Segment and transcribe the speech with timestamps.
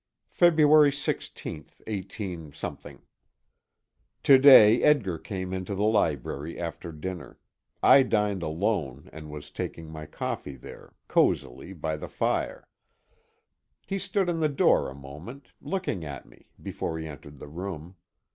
[0.41, 2.53] ]February 16, 18.
[4.23, 7.37] To day Edgar came into the library after dinner
[7.83, 12.67] I dined alone, and was taking my coffee there, cosily, by the fire.
[13.85, 17.95] He stood in the door a moment, looking at me, before he entered the room.